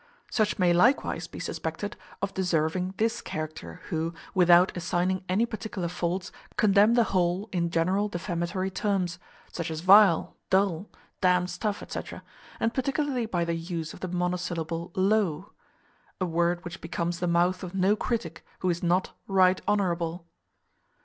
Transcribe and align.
Such 0.31 0.57
may 0.57 0.73
likewise 0.73 1.27
be 1.27 1.37
suspected 1.39 1.95
of 2.23 2.33
deserving 2.33 2.95
this 2.97 3.21
character, 3.21 3.81
who, 3.91 4.15
without 4.33 4.75
assigning 4.75 5.23
any 5.29 5.45
particular 5.45 5.87
faults, 5.87 6.31
condemn 6.57 6.95
the 6.95 7.03
whole 7.13 7.47
in 7.51 7.69
general 7.69 8.07
defamatory 8.09 8.71
terms; 8.71 9.19
such 9.51 9.69
as 9.69 9.81
vile, 9.81 10.35
dull, 10.49 10.89
d 11.21 11.29
d 11.39 11.45
stuff, 11.45 11.83
&c., 11.87 11.99
and 12.59 12.73
particularly 12.73 13.27
by 13.27 13.45
the 13.45 13.53
use 13.53 13.93
of 13.93 13.99
the 13.99 14.07
monosyllable 14.07 14.91
low; 14.95 15.51
a 16.19 16.25
word 16.25 16.65
which 16.65 16.81
becomes 16.81 17.19
the 17.19 17.27
mouth 17.27 17.61
of 17.61 17.75
no 17.75 17.95
critic 17.95 18.43
who 18.61 18.71
is 18.71 18.81
not 18.81 19.11
RIGHT 19.27 19.61
HONOURABLE. 19.67 20.25